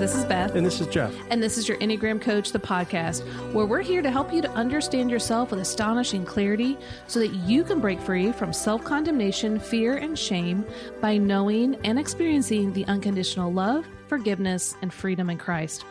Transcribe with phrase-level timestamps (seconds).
[0.00, 0.54] This is Beth.
[0.54, 1.14] And this is Jeff.
[1.28, 3.22] And this is your Enneagram Coach, the podcast,
[3.52, 7.62] where we're here to help you to understand yourself with astonishing clarity so that you
[7.62, 10.64] can break free from self condemnation, fear, and shame
[11.02, 15.84] by knowing and experiencing the unconditional love, forgiveness, and freedom in Christ.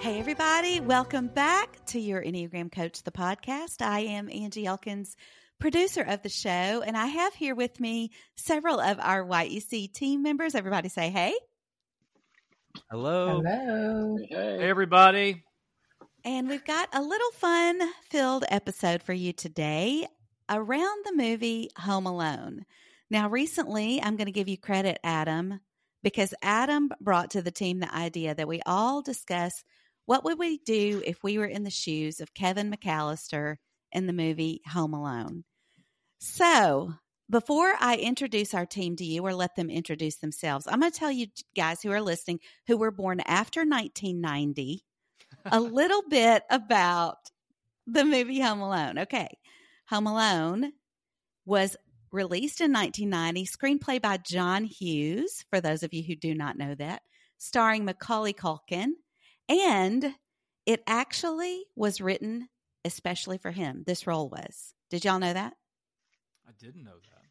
[0.00, 0.80] Hey, everybody.
[0.80, 3.82] Welcome back to your Enneagram Coach, the podcast.
[3.82, 5.16] I am Angie Elkins
[5.64, 6.82] producer of the show.
[6.86, 10.54] And I have here with me several of our YEC team members.
[10.54, 11.32] Everybody say hey.
[12.90, 13.40] Hello.
[13.42, 14.18] Hello.
[14.28, 15.42] Hey, everybody.
[16.22, 20.06] And we've got a little fun filled episode for you today
[20.50, 22.66] around the movie Home Alone.
[23.08, 25.60] Now, recently, I'm going to give you credit, Adam,
[26.02, 29.64] because Adam brought to the team the idea that we all discuss
[30.04, 33.56] what would we do if we were in the shoes of Kevin McAllister
[33.92, 35.44] in the movie Home Alone.
[36.18, 36.94] So,
[37.30, 40.98] before I introduce our team to you or let them introduce themselves, I'm going to
[40.98, 41.26] tell you
[41.56, 44.84] guys who are listening who were born after 1990
[45.46, 47.16] a little bit about
[47.86, 48.98] the movie Home Alone.
[49.00, 49.28] Okay.
[49.88, 50.72] Home Alone
[51.44, 51.76] was
[52.12, 56.74] released in 1990, screenplay by John Hughes, for those of you who do not know
[56.76, 57.02] that,
[57.38, 58.92] starring Macaulay Culkin.
[59.48, 60.14] And
[60.64, 62.48] it actually was written
[62.84, 63.82] especially for him.
[63.86, 64.74] This role was.
[64.90, 65.54] Did y'all know that?
[66.64, 67.22] I didn't know that.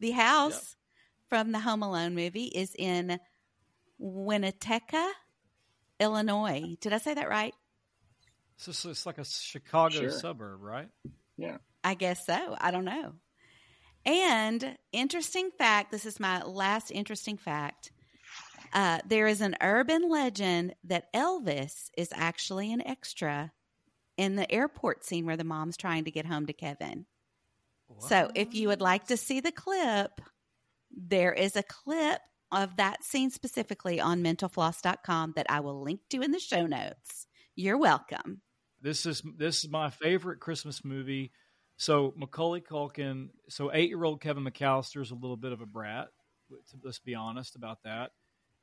[0.00, 1.28] The house yep.
[1.28, 3.20] from the Home Alone movie is in
[4.00, 5.10] Winnetka,
[6.00, 6.76] Illinois.
[6.80, 7.54] Did I say that right?
[8.56, 10.10] So it's, it's like a Chicago sure.
[10.10, 10.88] suburb, right?
[11.36, 11.58] Yeah.
[11.82, 12.56] I guess so.
[12.58, 13.12] I don't know.
[14.06, 17.92] And interesting fact this is my last interesting fact.
[18.72, 23.52] Uh, there is an urban legend that Elvis is actually an extra
[24.16, 27.04] in the airport scene where the mom's trying to get home to Kevin.
[28.00, 30.20] So if you would like to see the clip,
[30.90, 32.20] there is a clip
[32.52, 37.26] of that scene specifically on mentalfloss.com that I will link to in the show notes.
[37.56, 38.42] You're welcome.
[38.80, 41.32] This is this is my favorite Christmas movie.
[41.76, 45.66] So Macaulay Culkin, so eight year old Kevin McAllister is a little bit of a
[45.66, 46.08] brat.
[46.82, 48.10] Let's be honest about that.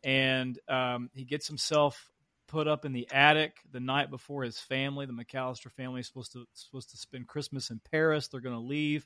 [0.03, 2.12] And um, he gets himself
[2.47, 6.34] put up in the attic the night before his family, the McAllister family, is supposed
[6.34, 8.28] to supposed to spend Christmas in Paris.
[8.28, 9.06] They're going to leave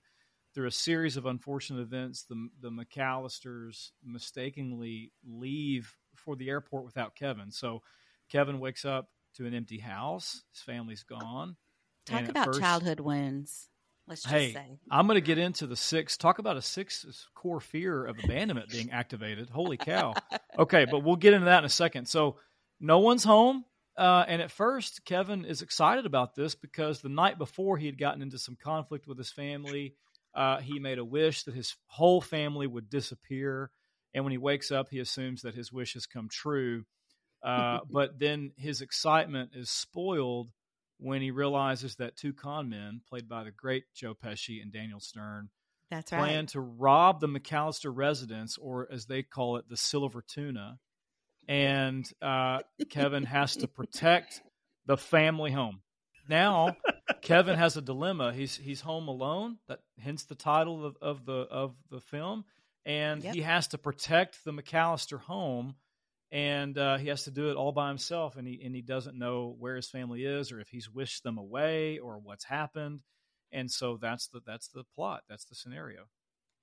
[0.56, 2.24] through a series of unfortunate events.
[2.24, 7.52] The the McAllisters mistakenly leave for the airport without Kevin.
[7.52, 7.84] So
[8.30, 10.42] Kevin wakes up to an empty house.
[10.54, 11.58] His family's gone.
[12.06, 13.68] Talk about first, childhood wounds.
[14.08, 14.80] Let's just hey, say.
[14.90, 16.16] I'm going to get into the six.
[16.16, 19.50] Talk about a six core fear of abandonment being activated.
[19.50, 20.14] Holy cow.
[20.58, 22.08] Okay, but we'll get into that in a second.
[22.08, 22.38] So
[22.80, 23.66] no one's home.
[23.98, 27.98] Uh, and at first, Kevin is excited about this because the night before he had
[27.98, 29.96] gotten into some conflict with his family.
[30.36, 33.72] Uh, he made a wish that his whole family would disappear.
[34.14, 36.86] And when he wakes up, he assumes that his wish has come true.
[37.44, 40.50] Uh, but then his excitement is spoiled
[40.98, 45.00] when he realizes that two con men, played by the great Joe Pesci and Daniel
[45.00, 45.50] Stern,
[45.92, 46.20] that's right.
[46.20, 50.80] plan to rob the McAllister residence, or as they call it, the Silver Tuna
[51.48, 52.60] and uh,
[52.90, 54.42] Kevin has to protect
[54.86, 55.82] the family home.
[56.28, 56.76] Now,
[57.22, 58.34] Kevin has a dilemma.
[58.34, 59.58] He's he's home alone.
[59.68, 62.46] That hence the title of, of the of the film,
[62.86, 63.36] and yep.
[63.36, 65.76] he has to protect the McAllister home,
[66.32, 68.38] and uh, he has to do it all by himself.
[68.38, 71.38] And he and he doesn't know where his family is, or if he's wished them
[71.38, 73.02] away, or what's happened.
[73.52, 75.24] And so that's the that's the plot.
[75.30, 76.06] That's the scenario.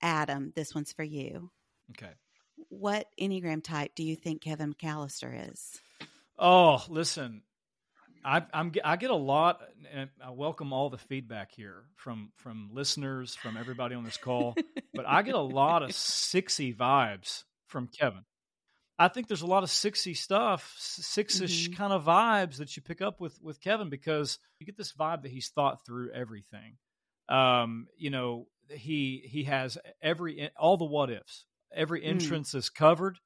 [0.01, 1.51] Adam, this one's for you.
[1.91, 2.13] Okay
[2.69, 5.79] what Enneagram type do you think Kevin McAllister is?
[6.37, 7.43] Oh, listen,
[8.25, 9.61] I, I'm I get a lot,
[9.91, 14.55] and I welcome all the feedback here from from listeners, from everybody on this call.
[14.93, 18.23] but I get a lot of sixy vibes from Kevin.
[18.97, 21.73] I think there's a lot of sixy stuff, six-ish mm-hmm.
[21.73, 25.23] kind of vibes that you pick up with with Kevin because you get this vibe
[25.23, 26.77] that he's thought through everything.
[27.27, 32.09] Um, you know, he he has every all the what ifs Every hmm.
[32.09, 32.57] entrance mm.
[32.57, 33.19] is covered,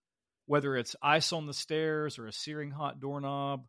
[0.46, 3.66] whether it's ice on the stairs or a searing hot doorknob.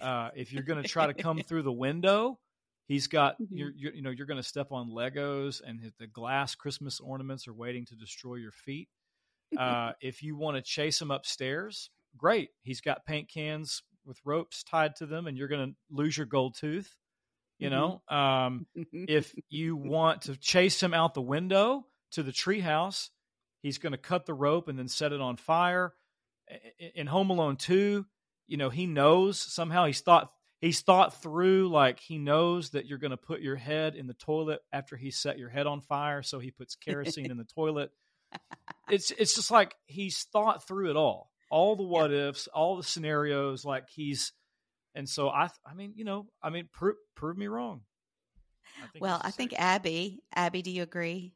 [0.00, 2.38] Uh, if you're going to try to come through the window,
[2.86, 3.56] he's got mm-hmm.
[3.56, 7.48] you're, you're, you know you're going to step on Legos and the glass Christmas ornaments
[7.48, 8.88] are waiting to destroy your feet.
[9.56, 12.50] Uh, if you want to chase him upstairs, great.
[12.62, 16.26] He's got paint cans with ropes tied to them, and you're going to lose your
[16.26, 16.96] gold tooth.
[17.58, 18.16] You know, mm-hmm.
[18.16, 23.10] um, if you want to chase him out the window to the treehouse,
[23.62, 25.92] He's going to cut the rope and then set it on fire.
[26.94, 28.04] In Home Alone 2,
[28.50, 30.30] you know, he knows somehow he's thought
[30.60, 34.14] he's thought through like he knows that you're going to put your head in the
[34.14, 37.90] toilet after he set your head on fire, so he puts kerosene in the toilet
[38.90, 42.82] it's it's just like he's thought through it all, all the what ifs, all the
[42.82, 43.64] scenarios.
[43.64, 44.32] Like he's,
[44.94, 47.82] and so I, I mean, you know, I mean, prove prove me wrong.
[48.82, 51.34] I well, I think Abby, Abby, do you agree?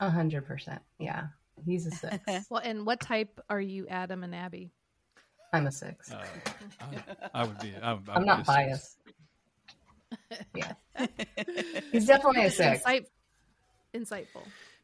[0.00, 0.82] A hundred percent.
[0.98, 1.28] Yeah,
[1.64, 2.18] he's a six.
[2.50, 4.72] well, and what type are you, Adam and Abby?
[5.56, 6.12] I'm a six.
[6.12, 6.24] Uh,
[6.80, 7.72] I, I, would be.
[7.82, 8.98] I, am not biased.
[10.54, 10.72] yeah,
[11.92, 12.82] he's definitely a six.
[12.86, 13.06] Insight,
[13.94, 14.42] insightful.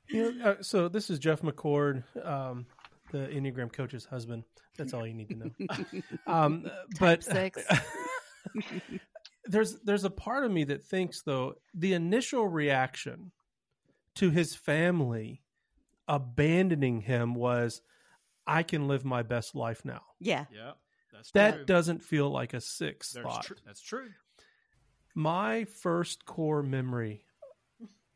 [0.08, 2.66] You know, uh, so this is Jeff McCord, um,
[3.10, 4.44] the Enneagram coach's husband.
[4.78, 6.02] That's all you need to know.
[6.26, 7.62] um, but six.
[9.44, 13.30] there's there's a part of me that thinks though the initial reaction
[14.14, 15.42] to his family
[16.08, 17.82] abandoning him was
[18.47, 20.03] I can live my best life now.
[20.21, 20.47] Yeah.
[20.55, 20.73] Yeah.
[21.12, 21.65] That's that true.
[21.67, 23.44] doesn't feel like a six There's thought.
[23.44, 24.09] Tr- that's true.
[25.15, 27.25] My first core memory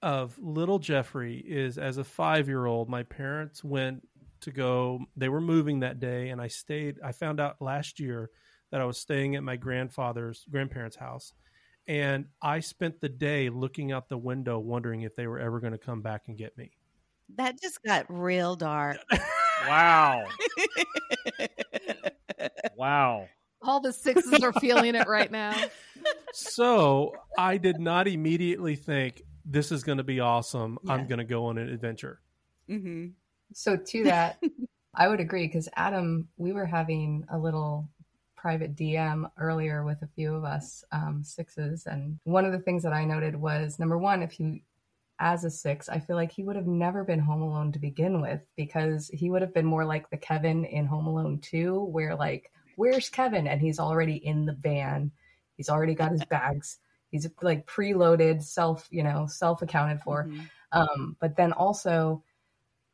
[0.02, 4.06] of little Jeffrey is as a five year old, my parents went
[4.40, 6.98] to go, they were moving that day, and I stayed.
[7.04, 8.30] I found out last year
[8.70, 11.32] that I was staying at my grandfather's grandparents' house.
[11.88, 15.72] And I spent the day looking out the window, wondering if they were ever going
[15.72, 16.72] to come back and get me.
[17.36, 18.98] That just got real dark.
[19.66, 20.26] Wow.
[22.76, 23.28] wow.
[23.62, 25.54] All the sixes are feeling it right now.
[26.32, 30.78] So I did not immediately think this is going to be awesome.
[30.84, 30.92] Yeah.
[30.92, 32.20] I'm going to go on an adventure.
[32.68, 33.08] Mm-hmm.
[33.52, 34.40] So to that,
[34.94, 37.88] I would agree because Adam, we were having a little
[38.34, 42.82] private DM earlier with a few of us um, sixes, and one of the things
[42.82, 44.60] that I noted was number one, if you
[45.18, 48.20] as a six, I feel like he would have never been Home Alone to begin
[48.20, 52.14] with because he would have been more like the Kevin in Home Alone 2, where
[52.14, 53.46] like, where's Kevin?
[53.46, 55.10] And he's already in the van.
[55.56, 56.78] He's already got his bags.
[57.10, 60.24] He's like preloaded, self, you know, self accounted for.
[60.24, 60.40] Mm-hmm.
[60.72, 62.22] Um, but then also,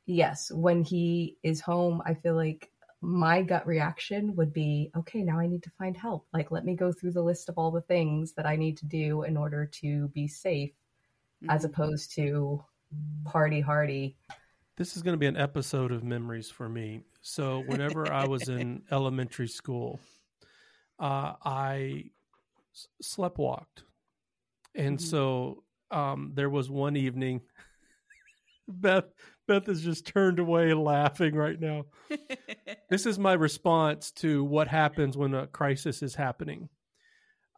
[0.06, 2.70] yes, when he is home, I feel like
[3.00, 6.28] my gut reaction would be, okay, now I need to find help.
[6.32, 8.86] Like, let me go through the list of all the things that I need to
[8.86, 10.70] do in order to be safe
[11.48, 11.72] as Mm-hmm.
[11.72, 12.62] opposed to
[13.24, 14.16] party hardy.
[14.76, 17.02] This is going to be an episode of memories for me.
[17.20, 20.00] So, whenever I was in elementary school,
[20.98, 22.10] uh, I
[22.74, 23.84] s- sleptwalked.
[24.74, 25.02] And Mhm.
[25.02, 27.42] so um, there was one evening,
[28.68, 29.04] Beth,
[29.46, 31.84] Beth is just turned away laughing right now.
[32.90, 36.68] this is my response to what happens when a crisis is happening.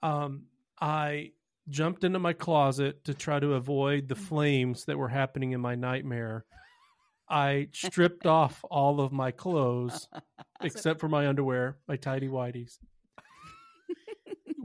[0.02, 0.44] Um,
[0.80, 1.32] I
[1.68, 5.74] jumped into my closet to try to avoid the flames that were happening in my
[5.74, 6.44] nightmare.
[7.28, 10.08] I stripped off all of my clothes
[10.62, 12.78] except for my underwear, my tidy whities.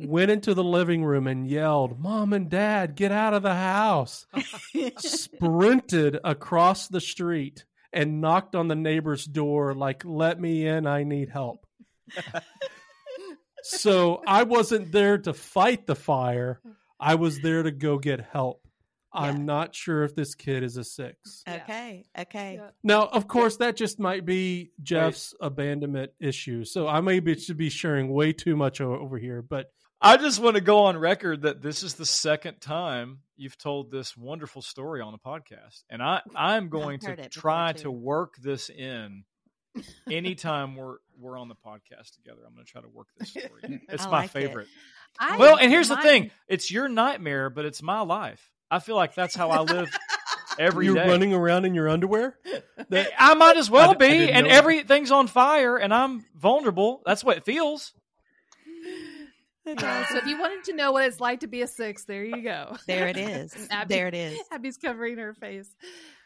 [0.02, 4.26] Went into the living room and yelled, Mom and Dad, get out of the house.
[4.98, 11.04] Sprinted across the street and knocked on the neighbor's door, like, let me in, I
[11.04, 11.66] need help.
[13.64, 16.62] so I wasn't there to fight the fire.
[17.00, 18.62] I was there to go get help.
[19.12, 21.44] I'm not sure if this kid is a six.
[21.48, 21.56] Yeah.
[21.56, 22.06] okay.
[22.18, 22.58] Okay.
[22.60, 22.70] Yeah.
[22.84, 26.64] Now, of course, that just might be Jeff's abandonment issue.
[26.64, 30.40] So I may be, should be sharing way too much over here, but I just
[30.40, 34.62] want to go on record that this is the second time you've told this wonderful
[34.62, 39.24] story on the podcast, and I I'm going to try to work this in.
[40.10, 43.82] Anytime we're we're on the podcast together, I'm going to try to work this story.
[43.90, 44.34] It's I my like it.
[44.34, 44.68] favorite.
[45.20, 48.52] I, Well, and here's the thing: it's your nightmare, but it's my life.
[48.72, 49.90] I feel like that's how I live
[50.60, 51.08] every you're day.
[51.08, 52.38] running around in your underwear.
[52.90, 54.58] That- I might as well I d- I be, didn't and know that.
[54.58, 57.02] everything's on fire, and I'm vulnerable.
[57.06, 57.94] That's what it feels.
[59.66, 62.42] So if you wanted to know what it's like to be a six, there you
[62.42, 62.76] go.
[62.88, 63.54] There it is.
[63.70, 64.40] Abby- there it is.
[64.52, 65.70] Abby's covering her face.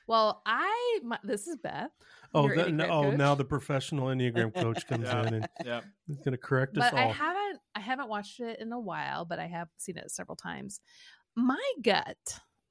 [0.07, 1.89] Well, I my, this is Beth.
[2.33, 5.27] Oh, Your that, Enneagram oh, now the professional enneagram coach comes Yeah.
[5.27, 5.81] in and Yeah.
[6.07, 9.25] is going to correct us but I haven't I haven't watched it in a while,
[9.25, 10.79] but I have seen it several times.
[11.35, 12.17] My gut,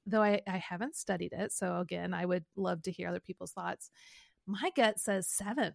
[0.05, 3.51] though I, I haven't studied it, so again, I would love to hear other people's
[3.51, 3.89] thoughts.
[4.47, 5.73] My gut says seven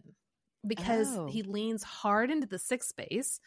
[0.65, 1.27] because Oh.
[1.27, 3.39] he leans hard into the sixth space.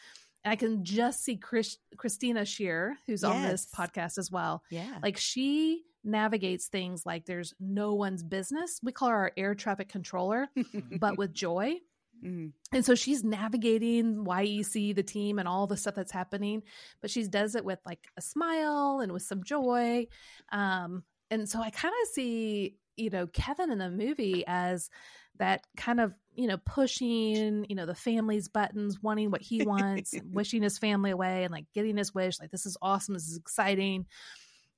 [0.45, 4.63] And I can just see Chris, Christina Shear, who's on this podcast as well.
[4.71, 4.99] Yeah.
[5.03, 8.81] Like she navigates things like there's no one's business.
[8.83, 10.49] We call her our air traffic controller,
[10.99, 11.77] but with joy.
[12.25, 12.53] Mhm.
[12.73, 16.63] And so she's navigating YEC, the team, and all the stuff that's happening,
[17.01, 20.07] but she does it with like a smile and with some joy.
[20.51, 24.91] Um, and so I kind of see, you know, Kevin in the movie as
[25.39, 30.15] that kind of, you know, pushing, you know, the family's buttons, wanting what he wants,
[30.31, 32.39] wishing his family away and like getting his wish.
[32.39, 33.15] Like, this is awesome.
[33.15, 34.07] This is exciting.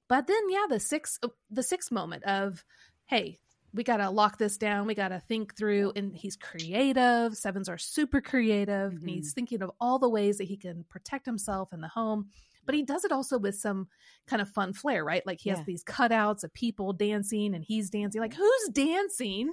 [0.09, 1.19] But then, yeah, the six,
[1.51, 2.65] the six moment of,
[3.07, 3.39] hey,
[3.75, 4.87] we got to lock this down.
[4.87, 5.93] We got to think through.
[5.97, 7.37] And he's creative.
[7.37, 8.93] Sevens are super creative.
[8.93, 9.07] Mm-hmm.
[9.07, 12.29] And he's thinking of all the ways that he can protect himself in the home.
[12.67, 13.89] But he does it also with some
[14.27, 15.27] kind of fun flair, right?
[15.27, 15.57] Like he yeah.
[15.57, 18.23] has these cutouts of people dancing and he's dancing.
[18.23, 19.53] Like, who's dancing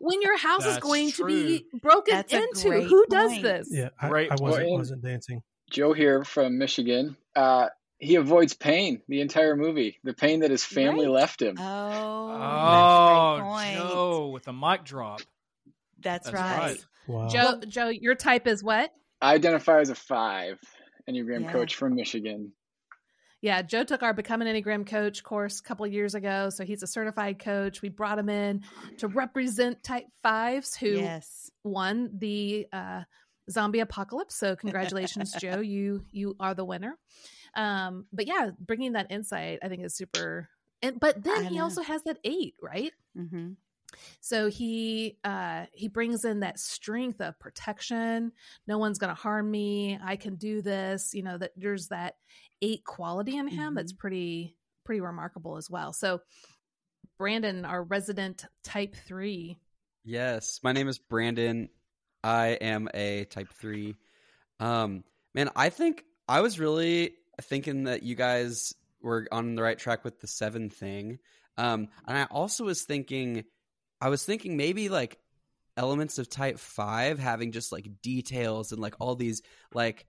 [0.00, 1.28] when your house is going true.
[1.28, 2.82] to be broken That's into?
[2.82, 3.10] Who point.
[3.10, 3.68] does this?
[3.70, 4.30] Yeah, I, right.
[4.30, 5.42] I wasn't, wasn't dancing.
[5.70, 7.16] Joe here from Michigan.
[7.34, 7.68] Uh,
[7.98, 9.98] he avoids pain the entire movie.
[10.04, 11.14] The pain that his family right.
[11.14, 11.56] left him.
[11.58, 15.20] Oh, oh, Joe with a mic drop.
[16.00, 16.58] That's, that's right.
[16.58, 16.86] right.
[17.08, 17.28] Wow.
[17.28, 18.92] Joe, Joe, your type is what?
[19.22, 20.58] I identify as a five
[21.08, 21.52] Enneagram yeah.
[21.52, 22.52] coach from Michigan.
[23.42, 26.50] Yeah, Joe took our Become an Enneagram Coach course a couple years ago.
[26.50, 27.80] So he's a certified coach.
[27.82, 28.62] We brought him in
[28.98, 31.50] to represent type fives who yes.
[31.62, 33.02] won the uh,
[33.50, 34.34] zombie apocalypse.
[34.34, 35.60] So congratulations, Joe.
[35.60, 36.98] You you are the winner.
[37.56, 40.48] Um, but yeah, bringing that insight, I think is super.
[40.82, 42.92] And but then he also has that eight, right?
[43.16, 43.52] Mm-hmm.
[44.20, 48.32] So he uh, he brings in that strength of protection.
[48.66, 49.98] No one's going to harm me.
[50.02, 51.14] I can do this.
[51.14, 52.16] You know that there's that
[52.62, 53.74] eight quality in him mm-hmm.
[53.74, 55.92] that's pretty pretty remarkable as well.
[55.92, 56.20] So
[57.18, 59.58] Brandon, our resident type three.
[60.04, 61.68] Yes, my name is Brandon.
[62.22, 63.96] I am a type three.
[64.60, 67.12] Um, man, I think I was really
[67.42, 71.18] thinking that you guys were on the right track with the seven thing.
[71.56, 73.44] Um, and I also was thinking,
[74.00, 75.18] I was thinking maybe like
[75.76, 79.42] elements of type five having just like details and like all these
[79.74, 80.06] like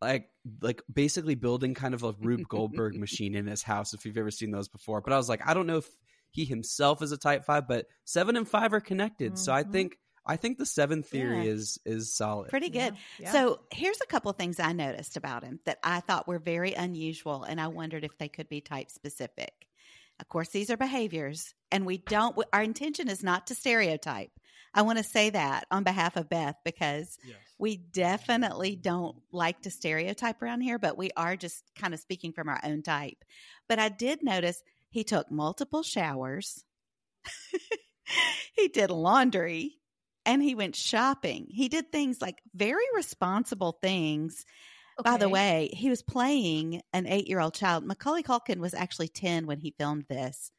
[0.00, 0.28] like
[0.60, 4.30] like basically building kind of a Rube Goldberg machine in his house if you've ever
[4.30, 5.00] seen those before.
[5.00, 5.88] But I was like, I don't know if
[6.30, 9.32] he himself is a type five, but seven and five are connected.
[9.32, 9.38] Mm-hmm.
[9.38, 9.72] So I mm-hmm.
[9.72, 11.52] think I think the seven theory yeah.
[11.52, 12.48] is is solid.
[12.48, 12.94] Pretty good.
[13.18, 13.26] Yeah.
[13.26, 13.32] Yeah.
[13.32, 16.72] So here's a couple of things I noticed about him that I thought were very
[16.72, 19.52] unusual, and I wondered if they could be type specific.
[20.20, 22.36] Of course, these are behaviors, and we don't.
[22.52, 24.30] Our intention is not to stereotype.
[24.76, 27.36] I want to say that on behalf of Beth because yes.
[27.58, 32.32] we definitely don't like to stereotype around here, but we are just kind of speaking
[32.32, 33.24] from our own type.
[33.68, 36.64] But I did notice he took multiple showers.
[38.56, 39.76] he did laundry
[40.26, 41.46] and he went shopping.
[41.50, 44.44] He did things like very responsible things.
[44.98, 45.10] Okay.
[45.10, 47.84] By the way, he was playing an eight year old child.
[47.84, 50.50] Macaulay Culkin was actually 10 when he filmed this.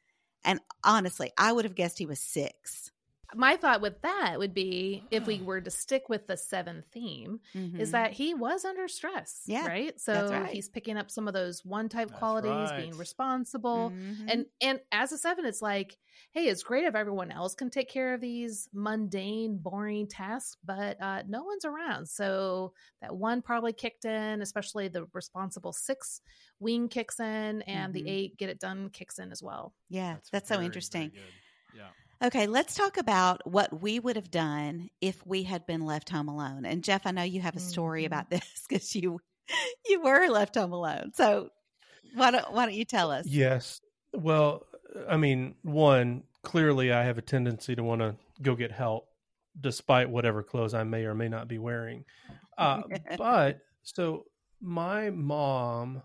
[0.44, 2.92] And honestly, I would have guessed he was six
[3.34, 7.40] my thought with that would be if we were to stick with the seven theme
[7.54, 7.80] mm-hmm.
[7.80, 10.50] is that he was under stress yeah right so right.
[10.50, 12.82] he's picking up some of those one type qualities right.
[12.82, 14.28] being responsible mm-hmm.
[14.28, 15.96] and and as a seven it's like
[16.32, 21.00] hey it's great if everyone else can take care of these mundane boring tasks but
[21.02, 26.20] uh, no one's around so that one probably kicked in especially the responsible six
[26.60, 27.92] wing kicks in and mm-hmm.
[27.92, 31.10] the eight get it done kicks in as well yeah that's, that's very, so interesting
[31.14, 31.22] yeah
[32.22, 36.28] Okay, let's talk about what we would have done if we had been left home
[36.28, 36.64] alone.
[36.64, 38.06] And Jeff, I know you have a story mm-hmm.
[38.06, 39.20] about this because you
[39.86, 41.12] you were left home alone.
[41.14, 41.50] So
[42.14, 43.26] why don't why don't you tell us?
[43.26, 43.80] Yes.
[44.14, 44.66] Well,
[45.08, 49.08] I mean, one clearly I have a tendency to want to go get help,
[49.60, 52.04] despite whatever clothes I may or may not be wearing.
[52.56, 52.82] Uh,
[53.18, 54.24] but so
[54.60, 56.02] my mom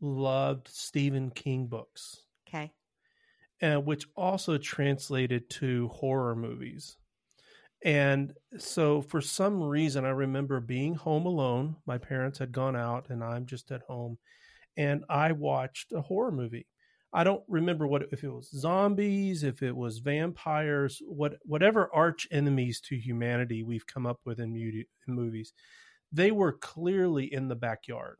[0.00, 2.22] loved Stephen King books.
[2.48, 2.72] Okay
[3.62, 6.96] uh, which also translated to horror movies.
[7.82, 11.76] And so, for some reason, I remember being home alone.
[11.86, 14.18] My parents had gone out, and I'm just at home.
[14.76, 16.66] And I watched a horror movie.
[17.12, 22.28] I don't remember what if it was zombies, if it was vampires, what whatever arch
[22.30, 25.52] enemies to humanity we've come up with in, in movies.
[26.12, 28.18] They were clearly in the backyard,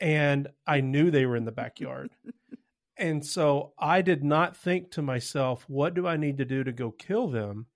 [0.00, 2.10] and I knew they were in the backyard.
[2.98, 6.72] And so I did not think to myself, what do I need to do to
[6.72, 7.66] go kill them?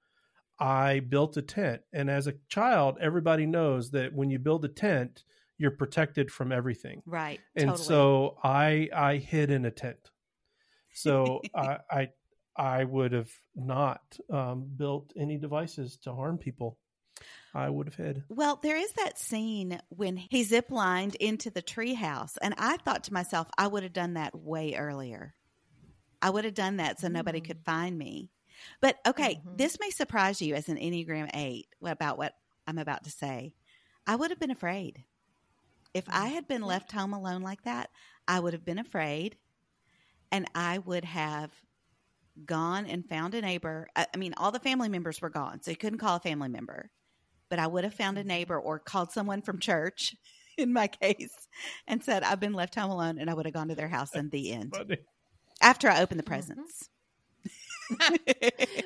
[0.58, 1.82] I built a tent.
[1.92, 5.24] And as a child, everybody knows that when you build a tent,
[5.58, 7.02] you're protected from everything.
[7.06, 7.40] Right.
[7.54, 7.86] And totally.
[7.86, 10.10] so I I hid in a tent.
[10.92, 12.08] So I, I
[12.56, 16.78] I would have not um, built any devices to harm people.
[17.56, 18.22] I would have had.
[18.28, 23.14] Well, there is that scene when he ziplined into the treehouse, and I thought to
[23.14, 25.34] myself, I would have done that way earlier.
[26.20, 27.16] I would have done that so mm-hmm.
[27.16, 28.30] nobody could find me.
[28.82, 29.56] But okay, mm-hmm.
[29.56, 32.34] this may surprise you as an Enneagram 8 about what
[32.66, 33.54] I'm about to say.
[34.06, 35.02] I would have been afraid.
[35.94, 37.88] If I had been left home alone like that,
[38.28, 39.36] I would have been afraid
[40.30, 41.50] and I would have
[42.44, 43.88] gone and found a neighbor.
[43.96, 46.90] I mean, all the family members were gone, so you couldn't call a family member
[47.48, 50.16] but I would have found a neighbor or called someone from church
[50.58, 51.48] in my case
[51.86, 54.14] and said, I've been left home alone and I would have gone to their house
[54.14, 54.74] in the end.
[54.74, 54.98] Funny.
[55.60, 56.32] After I opened the mm-hmm.
[56.32, 56.88] presents.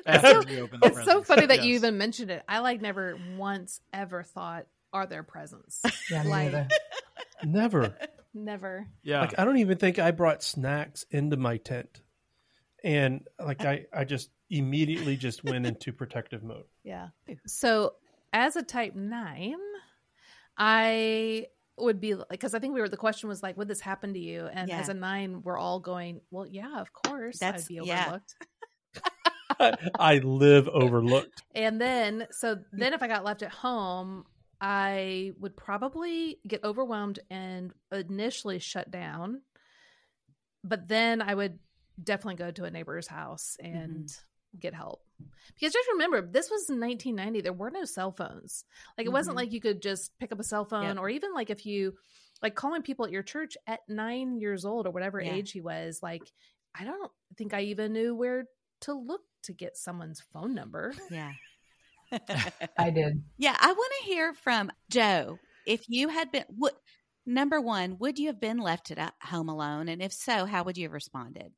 [0.05, 2.43] After we the It's so funny that you even mentioned it.
[2.47, 5.81] I like never once ever thought, are there presents?
[6.09, 6.67] Yeah, Like- neither.
[7.43, 7.97] Never.
[8.35, 8.85] Never.
[9.01, 9.21] Yeah.
[9.21, 12.01] Like I don't even think I brought snacks into my tent.
[12.83, 16.65] And like I, I just immediately just went into protective mode.
[16.83, 17.07] Yeah.
[17.47, 17.93] So
[18.33, 19.55] as a type nine,
[20.57, 21.47] I
[21.77, 24.13] would be like, because I think we were, the question was like, would this happen
[24.13, 24.47] to you?
[24.51, 24.79] And Yeah.
[24.79, 27.39] as a nine, we're all going, well, yeah, of course.
[27.39, 28.03] That's- I'd be yeah.
[28.03, 28.35] overlooked.
[29.99, 31.43] I live overlooked.
[31.55, 32.63] And then, so mm.
[32.71, 34.25] then if I got left at home,
[34.59, 39.41] I would probably get overwhelmed and initially shut down.
[40.63, 41.57] But then I would
[42.01, 43.75] definitely go to a neighbor's house mm-hmm.
[43.75, 44.17] and
[44.59, 45.03] get help.
[45.55, 47.41] Because just remember, this was 1990.
[47.41, 48.65] There were no cell phones.
[48.97, 49.39] Like, it wasn't Mhm.
[49.39, 50.97] like you could just pick up a cell phone, Yep.
[50.97, 51.97] or even like if you,
[52.41, 55.33] like calling people at your church at nine years old or whatever Yeah.
[55.33, 56.23] age he was, like,
[56.73, 58.45] I don't think I even knew where
[58.81, 60.93] to look to get someone's phone number.
[61.09, 61.33] Yeah.
[62.77, 63.23] I did.
[63.37, 65.39] Yeah, I want to hear from Joe.
[65.65, 66.75] If you had been, what
[67.25, 69.87] number one, would you have been left at home alone?
[69.87, 71.53] And if so, how would you have responded?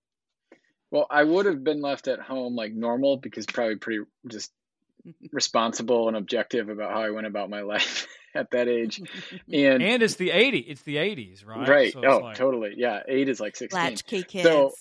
[0.93, 4.51] Well, I would have been left at home like normal because probably pretty just
[5.31, 9.01] responsible and objective about how I went about my life at that age.
[9.51, 11.67] And, and it's the 80 it's the 80s, right?
[11.67, 11.93] right.
[11.93, 12.75] So oh, like- totally.
[12.77, 12.99] Yeah.
[13.07, 13.75] Eight is like 16.
[13.75, 14.47] Latchkey kids.
[14.47, 14.71] So-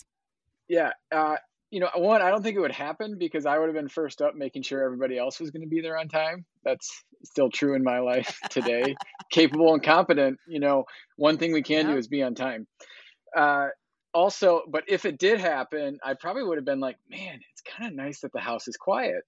[0.69, 0.91] Yeah.
[1.11, 1.37] Uh,
[1.71, 4.21] you know, one, I don't think it would happen because I would have been first
[4.21, 6.45] up making sure everybody else was going to be there on time.
[6.63, 8.97] That's still true in my life today.
[9.31, 10.85] Capable and competent, you know,
[11.17, 12.67] one thing we can do is be on time.
[13.35, 13.69] Uh,
[14.15, 17.91] also, but if it did happen, I probably would have been like, man, it's kind
[17.91, 19.23] of nice that the house is quiet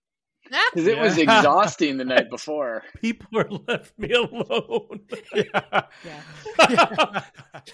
[0.75, 2.83] because it was exhausting the night before.
[3.01, 5.01] People are left me alone.
[5.35, 5.83] yeah.
[6.05, 6.21] yeah,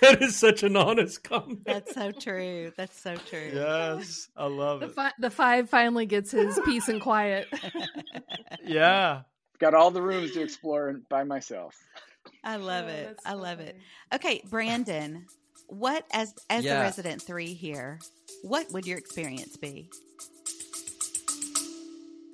[0.01, 1.65] that is such an honest comment.
[1.65, 2.71] that's so true.
[2.77, 3.51] That's so true.
[3.53, 4.29] yes.
[4.37, 4.95] I love The, it.
[4.95, 7.49] fi- the five finally gets his peace and quiet.
[8.65, 9.23] Yeah.
[9.59, 11.75] Got all the rooms to explore by myself.
[12.45, 13.19] I love Oh, it.
[13.27, 13.77] I so love it.
[14.15, 15.27] Okay, Brandon,
[15.71, 16.75] what as as Yeah.
[16.75, 17.99] the resident three here,
[18.43, 19.89] what would your experience be?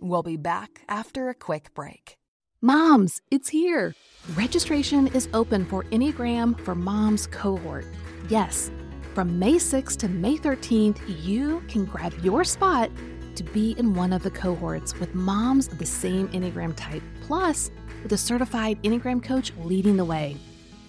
[0.00, 2.16] We'll be back after a quick break.
[2.60, 3.94] Moms, it's here.
[4.34, 7.86] Registration is open for Enneagram for Moms cohort.
[8.28, 8.70] Yes,
[9.14, 12.90] from May 6th to May 13th, you can grab your spot
[13.34, 17.70] to be in one of the cohorts with moms of the same Enneagram type, plus
[18.02, 20.36] with a certified Enneagram coach leading the way.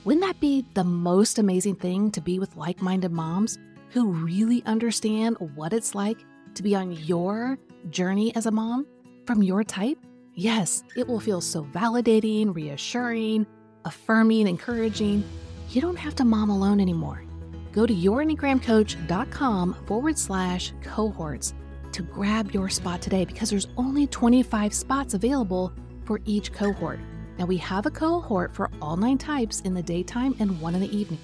[0.07, 4.63] Wouldn't that be the most amazing thing to be with like minded moms who really
[4.65, 6.17] understand what it's like
[6.55, 7.57] to be on your
[7.89, 8.87] journey as a mom
[9.25, 9.97] from your type?
[10.33, 13.45] Yes, it will feel so validating, reassuring,
[13.83, 15.25] affirming, encouraging.
[15.71, 17.25] You don't have to mom alone anymore.
[17.73, 21.53] Go to yourenneagramcoach.com forward slash cohorts
[21.91, 25.73] to grab your spot today because there's only 25 spots available
[26.05, 27.01] for each cohort.
[27.37, 30.81] Now, we have a cohort for all nine types in the daytime and one in
[30.81, 31.19] the evening.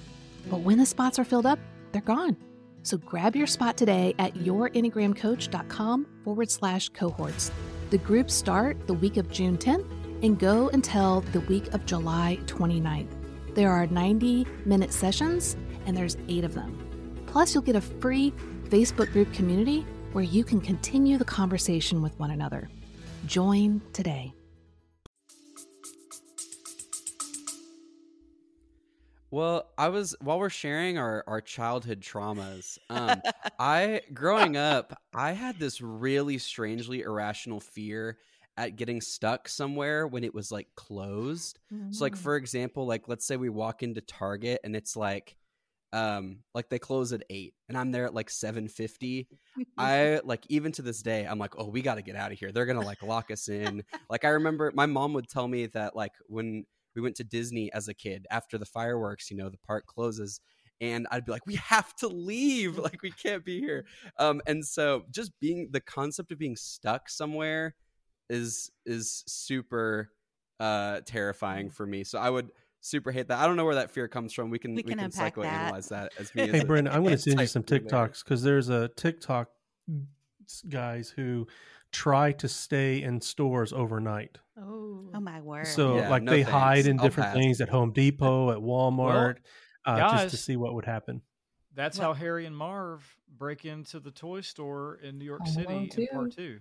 [0.48, 1.58] But when the spots are filled up,
[1.92, 2.36] they're gone.
[2.82, 7.50] So grab your spot today at yourenneagramcoach.com forward slash cohorts.
[7.90, 9.86] The groups start the week of June 10th
[10.22, 13.08] and go until the week of July 29th.
[13.54, 16.78] There are 90 minute sessions and there's eight of them.
[17.26, 18.32] Plus, you'll get a free
[18.68, 22.68] Facebook group community where you can continue the conversation with one another.
[23.26, 24.32] Join today.
[29.34, 32.78] Well, I was while we're sharing our our childhood traumas.
[32.88, 33.20] Um,
[33.58, 38.18] I growing up, I had this really strangely irrational fear
[38.56, 41.58] at getting stuck somewhere when it was like closed.
[41.90, 45.36] So, like for example, like let's say we walk into Target and it's like,
[45.92, 49.26] um, like they close at eight, and I'm there at like seven fifty.
[49.76, 52.38] I like even to this day, I'm like, oh, we got to get out of
[52.38, 52.52] here.
[52.52, 53.82] They're gonna like lock us in.
[54.08, 57.72] like I remember my mom would tell me that like when we went to Disney
[57.72, 60.40] as a kid after the fireworks, you know, the park closes.
[60.80, 62.78] And I'd be like, we have to leave.
[62.78, 63.84] Like, we can't be here.
[64.18, 67.74] Um, and so just being the concept of being stuck somewhere
[68.30, 70.10] is is super
[70.60, 72.04] uh terrifying for me.
[72.04, 73.38] So I would super hate that.
[73.38, 74.50] I don't know where that fear comes from.
[74.50, 75.72] We can We we can can, unpack that.
[75.72, 76.12] psychoanalyze that.
[76.18, 76.48] as me.
[76.48, 77.62] Hey, a- Brenda, I'm going to send you some.
[77.62, 79.48] TikToks because there's a TikTok
[80.68, 81.46] guys who
[81.94, 84.38] try to stay in stores overnight.
[84.58, 85.66] Oh, Oh my word.
[85.68, 86.50] So, Yeah, like, no they thanks.
[86.50, 87.36] hide in I'll different pass.
[87.36, 89.36] things at Home Depot, at Walmart,
[89.84, 91.22] uh, just to see what would happen.
[91.74, 95.52] That's Well- how Harry and Marv break into the toy store in New York Home
[95.54, 96.58] City in part 2.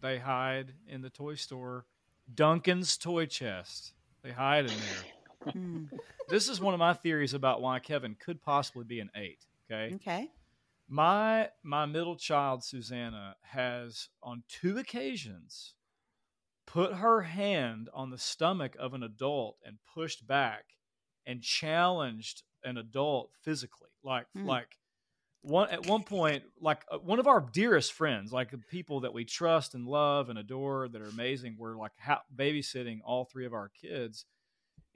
[0.00, 1.86] They hide in the toy store,
[2.32, 3.94] Duncan's toy chest.
[4.22, 5.52] They hide in there.
[5.52, 5.84] Hmm.
[6.30, 9.44] this is one of my theories about why Kevin could possibly be an eight.
[9.70, 9.94] Okay.
[9.96, 10.30] okay.
[10.88, 15.74] My my middle child Susanna has on two occasions
[16.66, 20.64] put her hand on the stomach of an adult and pushed back
[21.26, 24.46] and challenged an adult physically like Mm.
[24.46, 24.78] like
[25.42, 29.12] one at one point like uh, one of our dearest friends like the people that
[29.12, 33.44] we trust and love and adore that are amazing were like ha- babysitting all three
[33.44, 34.24] of our kids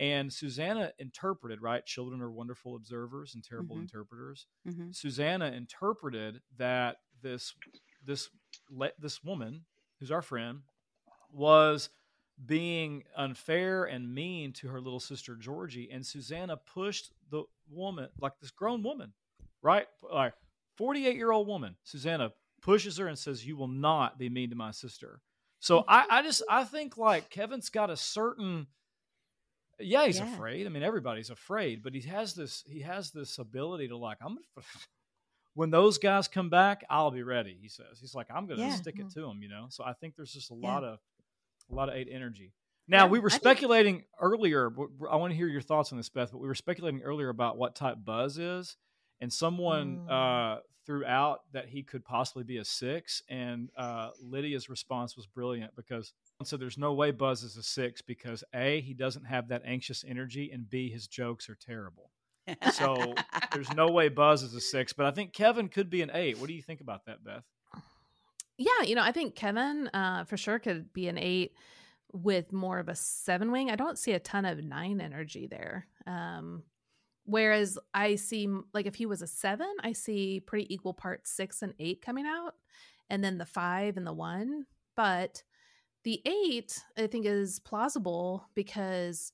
[0.01, 3.81] and susanna interpreted right children are wonderful observers and terrible Mhm.
[3.81, 4.95] interpreters Mhm.
[4.95, 7.55] susanna interpreted that this
[8.05, 8.31] this
[8.99, 9.65] this woman
[9.99, 10.63] who's our friend
[11.31, 11.91] was
[12.47, 18.39] being unfair and mean to her little sister Georgie, and Susanna pushed the woman, like
[18.41, 19.13] this grown woman,
[19.63, 20.35] right, like
[20.77, 21.77] forty-eight year old woman.
[21.83, 22.33] Susanna
[22.63, 25.21] pushes her and says, "You will not be mean to my sister."
[25.59, 28.69] So I, I just, I think like Kevin's got a certain,
[29.81, 30.33] yeah, he's Yeah.
[30.33, 30.67] afraid.
[30.67, 34.39] I mean, everybody's afraid, but he has this, he has this ability to like, I'm.
[35.55, 37.59] When those guys come back, I'll be ready.
[37.61, 37.99] He says.
[38.01, 38.75] He's like, I'm going to Yeah.
[38.77, 39.67] stick it to them, you know.
[39.71, 41.01] So I think there's just a lot of
[41.71, 42.53] a lot of eight energy.
[42.87, 44.71] Now we were I think- speculating earlier.
[45.11, 46.31] I want to hear your thoughts on this, Beth.
[46.31, 48.77] But we were speculating earlier about what type Buzz is,
[49.21, 50.11] and someone Mm.
[50.11, 53.23] uh, threw out that he could possibly be a six.
[53.29, 56.15] And uh, Lydia's response was brilliant because
[56.45, 60.05] so there's no way Buzz is a six because a he doesn't have that anxious
[60.07, 62.11] energy, and b his jokes are terrible.
[62.73, 63.15] So
[63.53, 64.93] there's no way Buzz is a six.
[64.93, 66.39] But I think Kevin could be an eight.
[66.39, 67.45] What do you think about that, Beth?
[68.57, 71.53] Yeah, you know, I think Kevin uh, for sure could be an eight
[72.13, 73.71] with more of a seven wing.
[73.71, 75.87] I don't see a ton of nine energy there.
[76.07, 76.63] Um,
[77.25, 81.63] whereas I see, like, if he was a seven, I see pretty equal parts six
[81.63, 82.55] and eight coming out,
[83.11, 84.65] and then the five and the one.
[84.97, 85.43] But
[86.09, 89.31] the eight, I think, is plausible because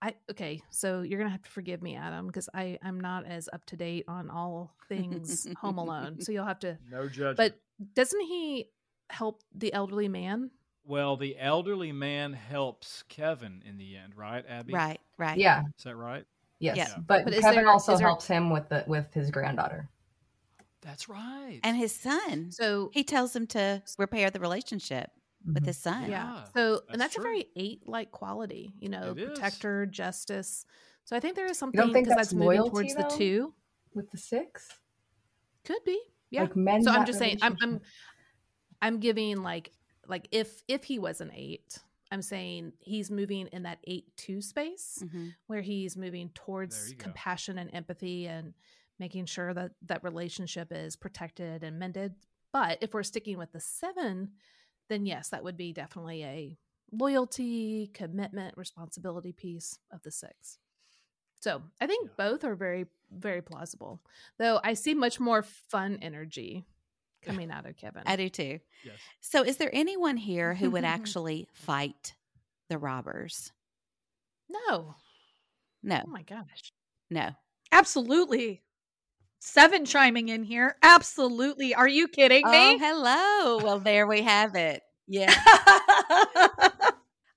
[0.00, 3.26] I, okay, so you're going to have to forgive me, Adam, because I, I'm not
[3.26, 6.20] as up to date on all things Home Alone.
[6.20, 7.36] So you'll have to No judgment.
[7.36, 7.58] but
[7.94, 8.68] doesn't he
[9.10, 10.52] help the elderly man?
[10.84, 14.72] Well, the elderly man helps Kevin in the end, right, Abby?
[14.72, 15.36] right, right.
[15.36, 15.62] Yeah.
[15.78, 16.24] Is that right?
[16.60, 16.76] Yes.
[16.76, 16.94] Yeah.
[17.04, 19.88] But, But Kevin there- also is there- helps him with the with his granddaughter.
[20.82, 21.58] That's right.
[21.64, 22.52] And his son.
[22.52, 25.10] So He tells him to repair the relationship
[25.46, 25.66] with Mhm.
[25.66, 26.02] his son.
[26.02, 27.22] yeah, Yeah, so that's and that's true.
[27.24, 29.26] a very eight like quality, you know, It is.
[29.28, 30.66] protector, justice.
[31.04, 33.54] So I think there is something because that's that's, moving loyalty, towards the two.
[33.94, 34.68] with the six.
[35.64, 36.42] Could be, yeah.
[36.42, 37.80] Like mend so I'm just saying, I'm, I'm.
[38.82, 39.72] I'm giving like,
[40.06, 41.78] like if if he was an eight,
[42.10, 45.02] I'm saying he's moving in that eight two space.
[45.04, 45.34] Mhm.
[45.46, 47.04] where he's moving towards you go.
[47.04, 48.52] compassion and empathy and
[48.98, 52.14] making sure that that relationship is protected and mended.
[52.52, 54.32] But if we're sticking with the seven,
[54.88, 56.58] then yes, that would be definitely a
[56.92, 60.58] loyalty, commitment, responsibility piece of the six.
[61.40, 62.14] So I think Yeah.
[62.16, 64.00] both are very, very plausible.
[64.38, 66.64] Though I see much more fun energy
[67.22, 68.02] coming out of Kevin.
[68.06, 68.60] I do too.
[68.84, 68.96] yes.
[69.20, 72.14] So, is there anyone here who would actually fight
[72.68, 73.52] the robbers?
[74.48, 74.94] no.
[75.82, 76.72] No, Oh my gosh.
[77.10, 77.30] no.
[77.70, 78.62] Absolutely.
[79.38, 80.76] Seven chiming in here.
[80.82, 81.74] Absolutely.
[81.74, 82.78] Are you kidding Oh, me?
[82.78, 83.58] hello.
[83.64, 84.82] Well, there we have it.
[85.06, 85.32] Yeah.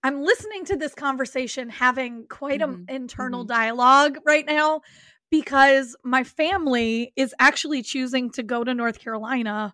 [0.04, 3.50] I'm listening to this conversation having quite an internal mhm.
[3.50, 4.82] dialogue right now
[5.30, 9.74] because my family is actually choosing to go to North Carolina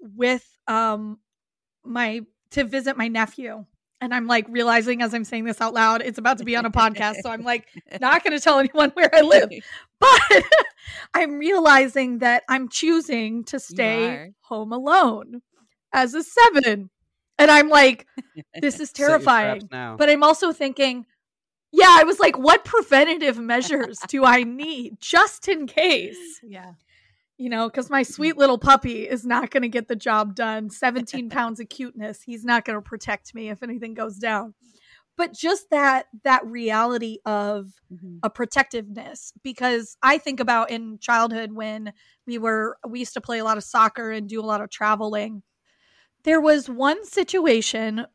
[0.00, 1.18] with um
[1.84, 3.64] my to visit my nephew.
[4.02, 6.66] And I'm like realizing as I'm saying this out loud, it's about to be on
[6.66, 7.22] a podcast.
[7.22, 7.68] So I'm like
[8.00, 9.48] not going to tell anyone where I live.
[10.00, 10.44] But
[11.14, 15.40] I'm realizing that I'm choosing to stay home alone
[15.92, 16.90] as a seven.
[17.38, 18.08] And I'm like,
[18.60, 19.96] this is Set your traps terrifying.
[19.96, 21.06] But I'm also thinking,
[21.70, 26.40] yeah, I was like, what preventative measures do I need just in case?
[26.42, 26.72] Yeah.
[27.38, 30.70] You know, because my sweet little puppy is not going to get the job done.
[30.70, 32.22] 17 pounds of cuteness.
[32.22, 34.54] He's not going to protect me if anything goes down.
[35.16, 38.20] But just that that reality of Mhm.
[38.22, 41.92] a protectiveness because I think about in childhood when
[42.26, 44.70] we were we used to play a lot of soccer and do a lot of
[44.70, 45.42] traveling.
[46.24, 48.06] There was one situation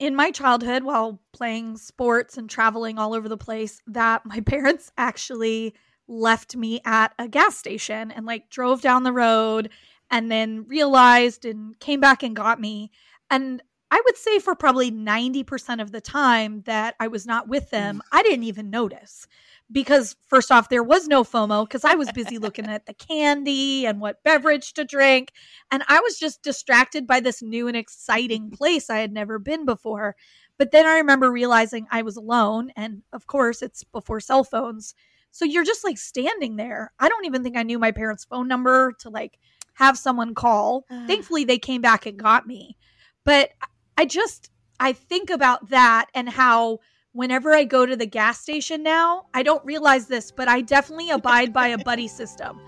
[0.00, 4.90] in my childhood while playing sports and traveling all over the place that my parents
[4.98, 5.74] actually
[6.08, 9.70] left me at a gas station and like drove down the road
[10.10, 12.90] and then realized and came back and got me.
[13.30, 17.70] And I would say for probably 90% of the time that I was not with
[17.70, 18.00] them, mm.
[18.12, 19.26] I didn't even notice.
[19.70, 23.84] Because, first off, there was no FOMO because I was busy looking at the candy
[23.84, 25.32] and what beverage to drink.
[25.72, 28.56] And I was just distracted by this new and exciting mm.
[28.56, 30.14] place I had never been before.
[30.58, 32.70] But then I remember realizing I was alone.
[32.76, 34.94] And of course, it's before cell phones.
[35.36, 36.92] So you're just like standing there.
[36.98, 39.38] I don't even think I knew my parents' phone number to like
[39.74, 40.86] have someone call.
[41.06, 42.78] Thankfully, they came back and got me.
[43.22, 43.50] But
[43.98, 46.78] I just, I think about that and how
[47.12, 51.10] whenever I go to the gas station now, I don't realize this, but I definitely
[51.10, 52.58] abide by a buddy system.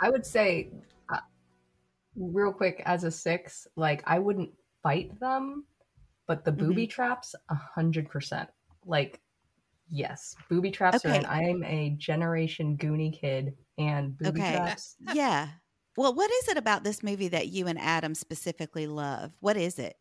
[0.00, 0.68] I would say,
[2.16, 4.50] real quick, as a six, like I wouldn't
[4.82, 5.66] fight them,
[6.26, 6.90] but the booby Mm-hmm.
[6.90, 8.48] traps, a hundred percent.
[8.84, 9.20] Like,
[9.88, 11.08] yes, booby traps are.
[11.08, 11.18] Okay.
[11.18, 14.52] And I am a generation Goonie kid, and booby Okay.
[14.52, 14.96] traps.
[15.14, 15.48] Yeah.
[15.96, 19.32] Well, what is it about this movie that you and Adam specifically love?
[19.40, 19.96] What is it?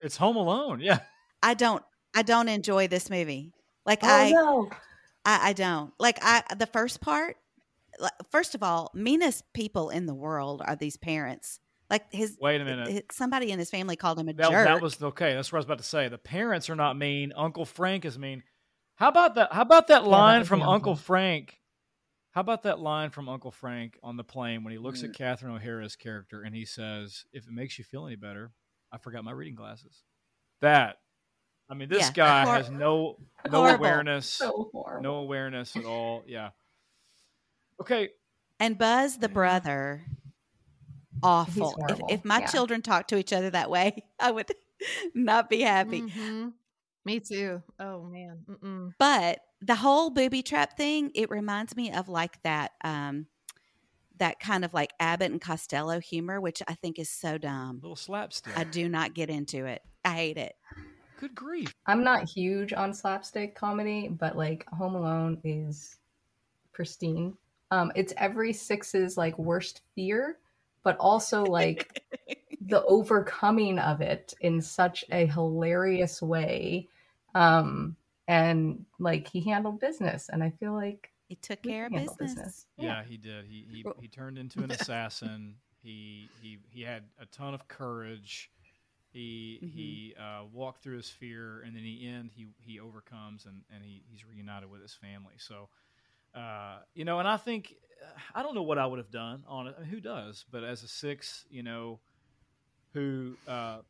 [0.00, 0.80] It's Home Alone.
[0.80, 1.00] Yeah.
[1.42, 1.82] I don't
[2.14, 3.52] I don't enjoy this movie.
[3.86, 4.70] Like Oh I, no!
[5.24, 5.92] I I don't.
[5.98, 7.36] Like I the first part like,
[8.30, 11.60] first of all, meanest people in the world are these parents.
[11.90, 12.88] Like his Wait a minute.
[12.88, 14.64] his- somebody in his family called him a That, jerk.
[14.66, 15.34] that was okay.
[15.34, 16.08] That's what I was about to say.
[16.08, 17.32] The parents are not mean.
[17.36, 18.42] Uncle Frank is mean.
[18.96, 19.52] How about that?
[19.52, 20.96] How about that that line was from Uncle uncle.
[20.96, 21.60] Frank?
[22.30, 25.10] How about that line from Uncle Frank on the plane when he looks Mm.
[25.10, 28.52] at Catherine O'Hara's character and he says, "If it makes you feel any better,
[28.90, 30.02] I forgot my reading glasses."
[30.62, 30.96] That,
[31.68, 32.12] I mean, this Yeah.
[32.12, 33.18] guy Hor- has no
[33.50, 33.84] no horrible.
[33.84, 34.70] awareness, So
[35.02, 36.22] no awareness at all.
[36.26, 36.50] Yeah.
[37.82, 38.10] Okay,
[38.58, 40.04] and Buzz the brother
[41.22, 41.76] awful.
[41.88, 42.46] If, if my yeah.
[42.46, 44.50] children talked to each other that way, I would
[45.14, 46.02] not be happy.
[46.02, 46.52] Mhm.
[47.04, 47.62] Me too.
[47.80, 48.38] Oh man.
[48.48, 48.94] Mm-mm.
[48.98, 53.26] But the whole booby trap thing, it reminds me of like that um
[54.18, 57.80] that kind of like Abbott and Costello humor, which I think is so dumb.
[57.82, 58.56] little slapstick.
[58.56, 59.82] I do not get into it.
[60.04, 60.54] I hate it.
[61.18, 61.74] Good grief.
[61.86, 65.96] I'm not huge on slapstick comedy, but like Home Alone is
[66.72, 67.36] pristine.
[67.72, 70.38] Um, it's every six's like worst fear,
[70.84, 71.90] but also like
[72.60, 76.88] the overcoming of it in such a hilarious way.
[77.34, 77.96] Um,
[78.28, 81.98] and like he handled business, and I feel like He took we care of can
[81.98, 82.66] handle business.
[82.76, 83.46] Yeah, he did.
[83.46, 85.56] He he, he turned into an assassin.
[85.82, 88.50] he he he had a ton of courage.
[89.12, 89.72] He Mhm.
[89.74, 93.84] he uh, walked through his fear, and in the end, he he overcomes, and and
[93.84, 95.34] he, he's reunited with his family.
[95.38, 95.68] So,
[96.34, 97.74] uh, you know, and I think
[98.34, 99.74] I don't know what I would have done on it.
[99.76, 100.44] I mean, who does?
[100.50, 102.00] But as a six, you know,
[102.94, 103.80] who uh,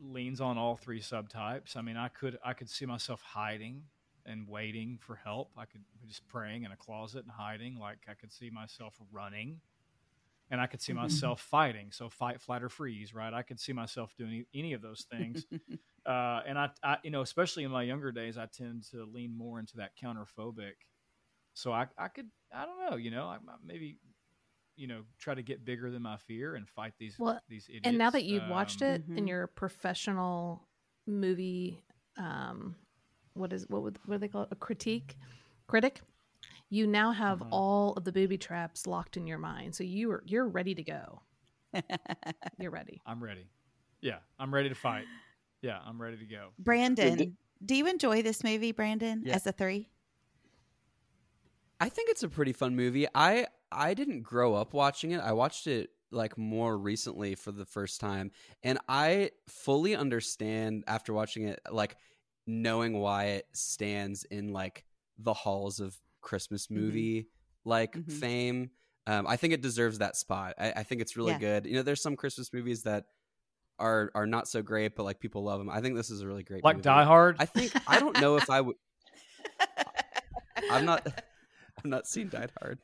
[0.00, 1.76] leans on all three subtypes.
[1.76, 3.84] I mean, I could I could see myself hiding
[4.26, 5.52] and waiting for help.
[5.56, 7.76] I could just praying in a closet and hiding.
[7.78, 9.60] Like I could see myself running,
[10.50, 10.96] and I could see Mhm.
[10.96, 11.92] myself fighting.
[11.92, 13.14] So fight, flight, or freeze.
[13.14, 13.32] Right?
[13.32, 15.46] I could see myself doing any, any of those things.
[16.06, 19.36] uh, and I, I, you know, especially in my younger days, I tend to lean
[19.36, 20.74] more into that counterphobic.
[21.54, 23.98] So I, I could, I don't know, you know, I, I maybe,
[24.76, 27.86] you know, try to get bigger than my fear and fight these Well, these idiots.
[27.86, 29.18] And now that you've watched Um, it Mhm.
[29.18, 30.66] and you're a professional
[31.06, 31.82] movie,
[32.16, 32.74] um,
[33.34, 34.48] what is what would what do they call it?
[34.52, 35.16] A critique
[35.66, 36.00] critic.
[36.70, 37.48] You now have Mhm.
[37.52, 40.82] all of the booby traps locked in your mind, so you are you're ready to
[40.82, 41.22] go.
[42.58, 43.00] You're ready.
[43.06, 43.46] I'm ready.
[44.00, 45.06] Yeah, I'm ready to fight.
[45.62, 46.52] Yeah, I'm ready to go.
[46.58, 49.34] Brandon, do you enjoy this movie, Brandon, Yeah.
[49.34, 49.88] as a three?
[51.80, 53.06] I think it's a pretty fun movie.
[53.14, 55.20] I I didn't grow up watching it.
[55.20, 61.12] I watched it like more recently for the first time, and I fully understand after
[61.12, 61.96] watching it, like
[62.46, 64.84] knowing why it stands in like
[65.18, 67.28] the halls of Christmas movie
[67.64, 68.10] like Mhm.
[68.10, 68.70] fame.
[69.06, 70.54] Um, I think it deserves that spot.
[70.58, 71.38] I, I think it's really Yeah.
[71.38, 71.66] good.
[71.66, 73.06] You know, there's some Christmas movies that
[73.78, 75.70] are are not so great, but like people love them.
[75.70, 76.82] I think this is a really great Like movie.
[76.82, 77.36] Die Hard.
[77.38, 78.76] I think I don't know if I would.
[80.68, 81.06] I'm not.
[81.84, 82.78] I've not seen Die Hard.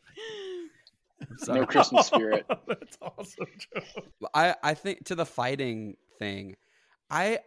[1.48, 1.54] I'm.
[1.54, 2.46] No Christmas spirit.
[2.66, 3.82] That's awesome, Joe.
[4.34, 6.56] I I think to the fighting thing,
[7.10, 7.40] I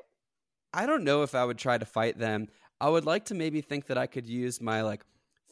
[0.74, 2.48] I don't know if I would try to fight them.
[2.82, 5.04] I would like to maybe think that I could use my like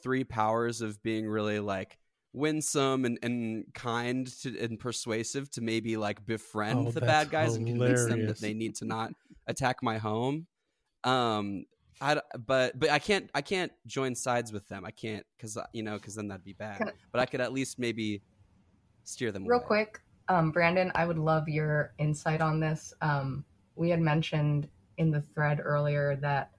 [0.01, 1.97] three powers of being really like
[2.33, 7.55] winsome and, and kind to, and persuasive to maybe like befriend Oh, the bad guys
[7.55, 9.12] and convince them that they need to not
[9.47, 10.45] attack my home.
[11.03, 11.65] Um,
[12.01, 14.86] I d- but but I can't I can't join sides with them.
[14.86, 16.77] I can't because you know because then that'd be bad.
[16.77, 18.21] Can But I could at least maybe
[19.03, 19.67] steer them Real away.
[19.67, 22.93] quick, um, Brandon, I would love your insight on this.
[23.01, 26.51] Um, we had mentioned in the thread earlier that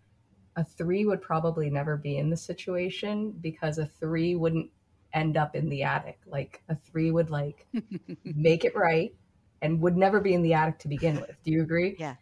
[0.56, 4.70] a three would probably never be in the situation because a three wouldn't
[5.12, 6.18] end up in the attic.
[6.26, 7.66] Like a three would like
[8.24, 9.14] make it right
[9.62, 11.36] and would never be in the attic to begin with.
[11.44, 11.96] Do you agree?
[11.98, 12.14] Yeah.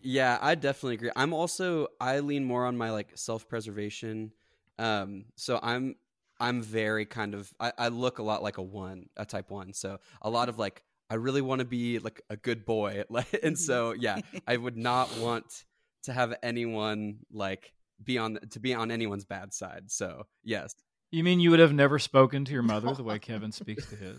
[0.00, 1.10] Yeah, I definitely agree.
[1.16, 4.32] I'm also I lean more on my like self-preservation.
[4.78, 5.96] Um so I'm
[6.40, 9.72] I'm very kind of I, I look a lot like a one, a type one.
[9.72, 13.04] So a lot of like I really want to be like a good boy,
[13.42, 15.64] and so yeah, I would not want
[16.04, 17.72] to have anyone like
[18.04, 19.84] be on to be on anyone's bad side.
[19.90, 20.74] So yes,
[21.10, 23.96] You mean you would have never spoken to your mother the way Kevin speaks to
[23.96, 24.18] his?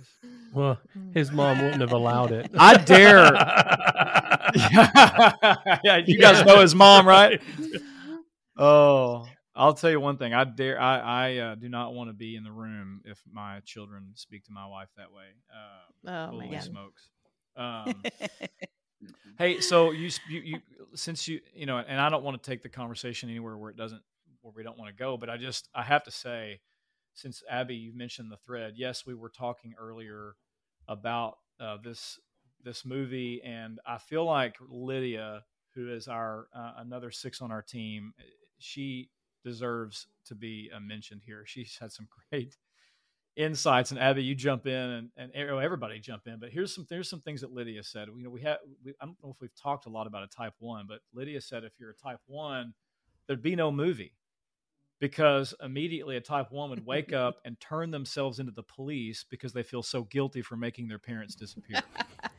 [0.51, 0.79] Well,
[1.13, 2.49] his mom wouldn't have allowed it.
[2.57, 3.23] I dare.
[5.83, 7.41] yeah, you guys know his mom, right?
[8.57, 10.33] Oh, I'll tell you one thing.
[10.33, 10.79] I dare.
[10.81, 14.43] I I uh, do not want to be in the room if my children speak
[14.45, 15.27] to my wife that way.
[15.49, 16.62] Uh, Oh holy man.
[16.62, 17.09] smokes!
[17.55, 18.03] Um,
[19.38, 20.59] hey, so you, you you
[20.93, 23.77] since you you know, and I don't want to take the conversation anywhere where it
[23.77, 24.01] doesn't
[24.41, 26.59] where we don't want to go, but I just I have to say,
[27.13, 30.35] since Abby you mentioned the thread, yes, we were talking earlier
[30.88, 32.19] about uh, this
[32.63, 35.43] this movie, and I feel like Lydia,
[35.73, 38.13] who is our uh, another six on our team,
[38.57, 39.09] she
[39.43, 41.43] deserves to be uh, mentioned here.
[41.45, 42.57] She's had some great
[43.35, 46.39] insights, and Abby, you jump in, and, and oh, everybody jump in.
[46.39, 48.07] But here's some there's some things that Lydia said.
[48.15, 50.27] You know, we have we, I don't know if we've talked a lot about a
[50.27, 52.73] type one, but Lydia said if you're a type one,
[53.27, 54.13] there'd be no movie
[54.99, 59.53] because immediately a type one would wake up and turn themselves into the police because
[59.53, 61.81] they feel so guilty for making their parents disappear.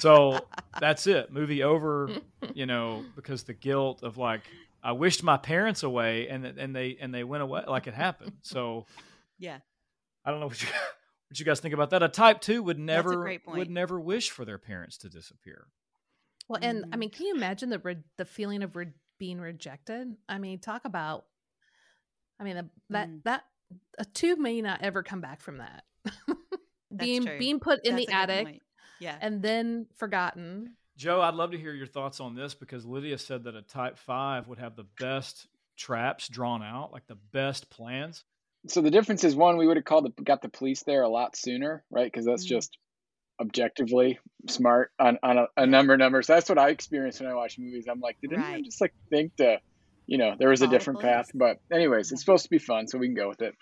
[0.00, 0.40] so
[0.80, 1.32] that's it.
[1.32, 2.10] Movie over.
[2.54, 4.42] You know, because the guilt of like
[4.82, 8.32] I wished my parents away, and and they and they went away like it happened.
[8.42, 8.86] So
[9.38, 9.58] yeah.
[10.24, 10.68] I don't know what you
[11.28, 12.02] what you guys think about that.
[12.02, 15.66] A type two would never would never wish for their parents to disappear.
[16.48, 20.16] Well, and I mean, can you imagine the re- the feeling of re- being rejected?
[20.28, 21.24] I mean, talk about.
[22.38, 23.22] I mean, the, that Mm.
[23.24, 23.44] that
[23.98, 25.84] a two may not ever come back from that.
[26.96, 27.38] being true.
[27.38, 28.62] being put in That's the attic point.
[29.00, 29.16] Yeah.
[29.20, 30.76] and then forgotten.
[30.96, 33.98] Joe, I'd love to hear your thoughts on this because Lydia said that a type
[33.98, 38.24] five would have the best traps drawn out, like the best plans.
[38.68, 41.08] So the difference is one, we would have called the, got the police there a
[41.08, 42.10] lot sooner, right?
[42.10, 42.48] Because that's Mhm.
[42.48, 42.78] just
[43.40, 46.26] objectively smart on, on a, a number of numbers.
[46.26, 47.86] That's what I experience when I watch movies.
[47.88, 48.64] I'm like, did anyone Right.
[48.64, 49.60] just like think to,
[50.06, 51.26] you know, there was a different path.
[51.34, 53.54] But anyways, it's supposed to be fun, so we can go with it.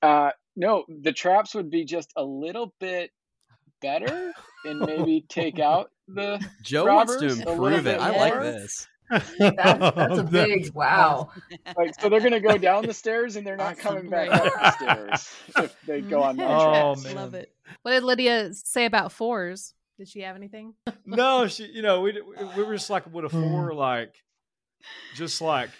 [0.00, 3.10] Uh, no, the traps would be just a little bit
[3.80, 4.32] better
[4.64, 7.98] and maybe take out the Joe wants to robbers a little improve it.
[7.98, 8.42] bit I like more.
[8.44, 8.86] this.
[9.10, 9.36] That's,
[9.96, 11.30] that's a big wow.
[11.76, 13.82] like so they're gonna go down the stairs and they're not Awesome.
[13.82, 17.04] coming back up the stairs if they go on that Oh, traps.
[17.04, 17.14] man.
[17.16, 17.52] Love it.
[17.82, 19.74] What did Lydia say about fours?
[19.98, 20.74] Did she have anything?
[21.04, 22.20] no, she, you know, we
[22.56, 23.40] we were just like, would a Hmm.
[23.42, 24.14] four like,
[25.16, 25.70] just like,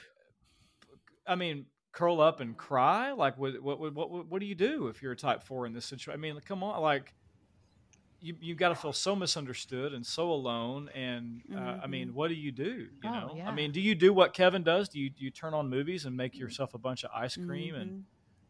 [1.26, 3.12] I mean, curl up and cry?
[3.12, 5.72] Like, what what what what, what do you do if you're a type four in
[5.72, 6.12] this situation?
[6.12, 7.14] I mean, come on, like.
[8.22, 12.12] You you got to feel so misunderstood and so alone, and uh, I mean, Mhm.
[12.14, 12.64] what do you do?
[13.02, 13.48] You Oh, know, yeah.
[13.48, 14.88] I mean, do you do what Kevin does?
[14.90, 17.74] Do you do you turn on movies and make yourself a bunch of ice cream,
[17.74, 18.02] and Mhm.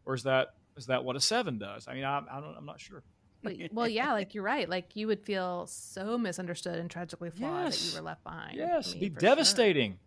[0.05, 1.87] or is that is that what a seven does?
[1.87, 3.03] I mean, I, I don't, I'm not sure.
[3.43, 4.67] But, well, yeah, like you're right.
[4.69, 7.91] Like you would feel so misunderstood and tragically flawed that Yes.
[7.93, 8.55] you were left behind.
[8.57, 9.29] Yes, I be mean, for sure.
[9.29, 9.99] devastating.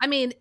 [0.00, 0.32] I mean,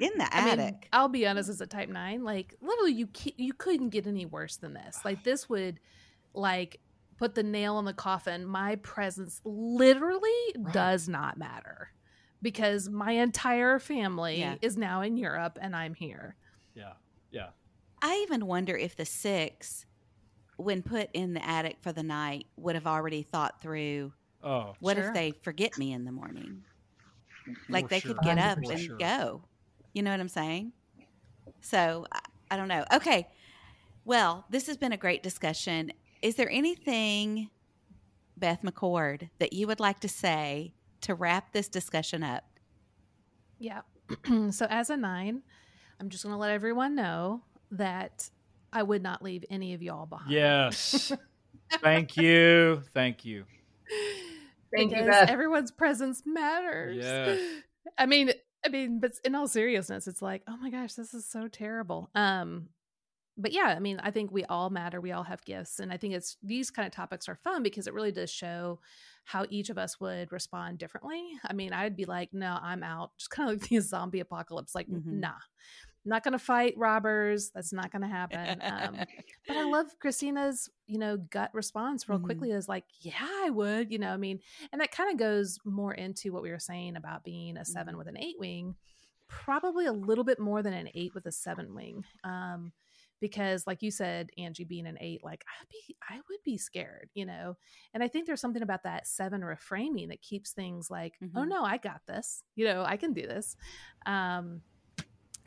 [0.00, 0.88] in the I mean, attic.
[0.92, 1.48] I'll be honest.
[1.48, 5.00] As a type nine, like literally, you ca- you couldn't get any worse than this.
[5.04, 5.80] Like this would,
[6.34, 6.78] like,
[7.18, 8.44] put the nail in the coffin.
[8.44, 10.72] My presence literally Right.
[10.72, 11.90] does not matter
[12.42, 14.56] because my entire family Yeah.
[14.60, 16.36] is now in Europe and I'm here.
[16.74, 16.94] Yeah,
[17.30, 17.50] yeah.
[18.02, 19.86] I even wonder if the six,
[20.56, 24.96] when put in the attic for the night, would have already thought through Oh, what
[24.96, 25.08] Sure.
[25.08, 26.64] if they forget me in the morning?
[27.68, 28.14] Like For they sure.
[28.14, 28.70] could get up 100%.
[28.70, 28.96] and Sure.
[28.98, 29.44] go.
[29.94, 30.72] You know what I'm saying?
[31.62, 32.84] So I, I don't know.
[32.92, 33.26] Okay.
[34.04, 35.92] Well, this has been a great discussion.
[36.22, 37.50] Is there anything,
[38.36, 42.44] Beth McCord, that you would like to say to wrap this discussion up?
[43.58, 43.82] Yeah.
[44.50, 45.42] so as a nine,
[46.00, 48.28] I'm just going to let everyone know that
[48.72, 50.30] I would not leave any of y'all behind.
[50.30, 51.12] Yes.
[51.82, 52.82] Thank you.
[52.94, 53.44] Thank you.
[54.74, 55.30] Thank you, Beth.
[55.30, 56.96] everyone's presence matters.
[56.96, 57.40] Yes.
[57.98, 58.32] I mean,
[58.64, 62.10] I mean, but in all seriousness, it's like, oh my gosh, this is so terrible.
[62.14, 62.68] Um,
[63.36, 65.00] but yeah, I mean, I think we all matter.
[65.00, 67.86] We all have gifts, and I think it's these kind of topics are fun because
[67.86, 68.80] it really does show
[69.24, 71.22] how each of us would respond differently.
[71.44, 73.10] I mean, I'd be like, no, I'm out.
[73.18, 74.74] Just kind of like the zombie apocalypse.
[74.74, 75.04] Like, Mhm.
[75.20, 75.32] nah,
[76.04, 77.50] not going to fight robbers.
[77.52, 78.62] That's not going to happen.
[78.62, 78.96] Um,
[79.48, 82.24] but I love Christina's, you know, gut response real Mhm.
[82.24, 84.38] quickly is like, yeah, I would, you know, I mean,
[84.70, 87.96] and that kind of goes more into what we were saying about being a 7
[87.98, 88.76] with an eight wing,
[89.28, 92.04] probably a little bit more than an eight with a seven wing.
[92.22, 92.72] Um,
[93.20, 97.10] because like you said, Angie being an eight, like I'd be, I would be scared,
[97.14, 97.56] you know?
[97.94, 101.48] And I think there's something about that seven reframing that keeps things like, oh Mhm.
[101.48, 103.56] no, I got this, you know, I can do this.
[104.04, 104.62] Um,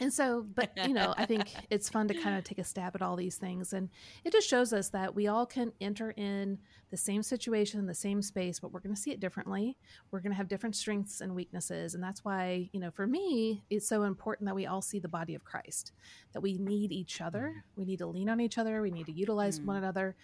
[0.01, 2.95] and so, but you know, I think it's fun to kind of take a stab
[2.95, 3.73] at all these things.
[3.73, 3.89] And
[4.23, 6.57] it just shows us that we all can enter in
[6.91, 9.77] the same situation, the same space, but we're going to see it differently.
[10.11, 11.93] We're going to have different strengths and weaknesses.
[11.93, 15.07] And that's why, you know, for me, it's so important that we all see the
[15.07, 15.91] body of Christ,
[16.33, 17.53] that we need each other.
[17.55, 17.61] Mm.
[17.77, 18.81] We need to lean on each other.
[18.81, 19.65] We need to utilize Mm.
[19.65, 20.15] one another.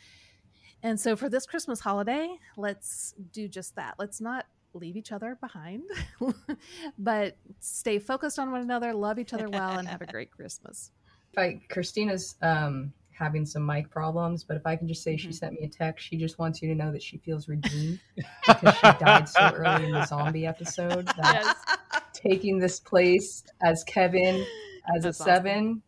[0.84, 3.96] And so for this Christmas holiday, let's do just that.
[3.98, 4.46] Let's not
[4.76, 5.84] leave each other behind,
[6.98, 10.92] but stay focused on one another, love each other well, and have a great Christmas.
[11.34, 15.30] If I, Christina's um, having some mic problems, but if I can just say she
[15.30, 15.34] Mhm.
[15.34, 18.00] sent me a text, she just wants you to know that she feels redeemed
[18.48, 21.06] because she died so early in the zombie episode.
[21.18, 21.46] That
[22.14, 24.46] taking this place as Kevin
[24.96, 25.36] as That's a awesome.
[25.36, 25.84] seven,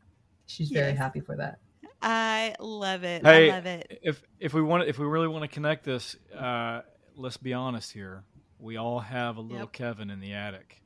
[0.47, 0.97] she's very Yes.
[0.97, 1.59] happy for that.
[2.01, 3.25] I love it.
[3.25, 3.99] Hey, I love it.
[4.03, 6.81] if if we want if we really want to connect this, uh,
[7.15, 8.23] let's be honest here.
[8.59, 9.73] We all have a little Yep.
[9.73, 10.81] Kevin in the attic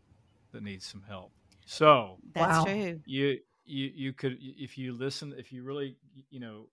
[0.51, 1.31] that needs some help.
[1.65, 2.65] So That's Wow.
[2.65, 3.01] true.
[3.05, 5.95] you you you could if you listen if you really
[6.29, 6.67] you know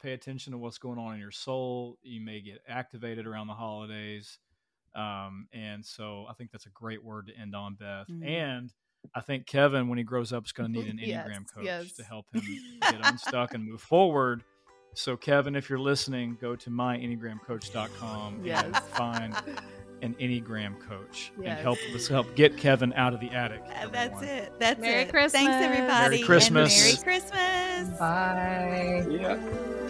[0.00, 3.54] pay attention to what's going on in your soul you may get activated around the
[3.54, 4.38] holidays
[4.94, 8.26] um, and so i think that's a great word to end on beth Mhm.
[8.26, 8.72] and
[9.14, 11.64] i think kevin when he grows up is going to need an Yes, enneagram coach
[11.64, 11.92] yes.
[11.92, 12.42] to help him
[12.80, 14.42] get unstuck and move forward
[14.94, 18.88] so kevin if you're listening go to myenneagramcoach.com and Yes.
[18.96, 19.36] find
[20.04, 21.62] an enneagram coach and Yes.
[21.62, 24.52] help let's help get kevin out of the attic Uh, That's it.
[24.60, 25.08] That's Merry it.
[25.10, 25.32] Christmas.
[25.32, 26.16] Thanks, everybody.
[26.16, 26.72] Merry Christmas.
[26.98, 27.98] And Merry Christmas.
[27.98, 29.06] Bye.
[29.10, 29.80] Yeah.